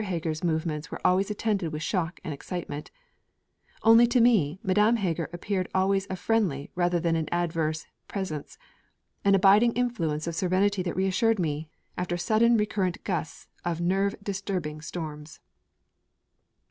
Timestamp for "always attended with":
1.05-1.83